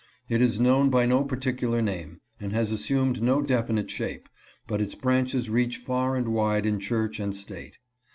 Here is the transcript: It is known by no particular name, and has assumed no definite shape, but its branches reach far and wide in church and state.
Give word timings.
It 0.29 0.41
is 0.41 0.59
known 0.59 0.89
by 0.89 1.05
no 1.05 1.23
particular 1.23 1.79
name, 1.79 2.21
and 2.39 2.53
has 2.53 2.71
assumed 2.71 3.21
no 3.21 3.39
definite 3.43 3.91
shape, 3.91 4.27
but 4.65 4.81
its 4.81 4.95
branches 4.95 5.47
reach 5.47 5.77
far 5.77 6.15
and 6.15 6.29
wide 6.33 6.65
in 6.65 6.79
church 6.79 7.19
and 7.19 7.35
state. 7.35 7.77